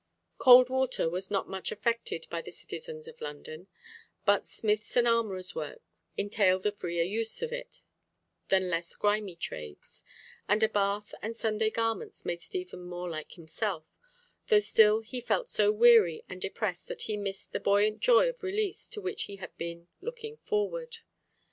Cold 0.39 0.71
water 0.71 1.07
was 1.07 1.29
not 1.29 1.47
much 1.47 1.71
affected 1.71 2.25
by 2.31 2.41
the 2.41 2.49
citizens 2.51 3.07
of 3.07 3.21
London, 3.21 3.67
but 4.25 4.47
smiths' 4.47 4.97
and 4.97 5.07
armourers' 5.07 5.53
work 5.53 5.83
entailed 6.17 6.65
a 6.65 6.71
freer 6.71 7.03
use 7.03 7.43
of 7.43 7.51
it 7.51 7.83
than 8.47 8.67
less 8.71 8.95
grimy 8.95 9.35
trades; 9.35 10.03
and 10.49 10.63
a 10.63 10.67
bath 10.69 11.13
and 11.21 11.35
Sunday 11.35 11.69
garments 11.69 12.25
made 12.25 12.41
Stephen 12.41 12.81
more 12.81 13.11
like 13.11 13.33
himself, 13.33 13.85
though 14.47 14.57
still 14.57 15.01
he 15.01 15.21
felt 15.21 15.51
so 15.51 15.71
weary 15.71 16.23
and 16.27 16.41
depressed 16.41 16.87
that 16.87 17.03
he 17.03 17.15
missed 17.15 17.51
the 17.51 17.59
buoyant 17.59 17.99
joy 17.99 18.27
of 18.27 18.41
release 18.41 18.89
to 18.89 19.01
which 19.01 19.25
he 19.25 19.35
had 19.35 19.55
been 19.55 19.87
looking 20.01 20.37
forward. 20.37 20.97